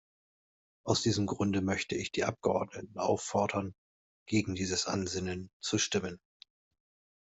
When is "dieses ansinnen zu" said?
4.55-5.77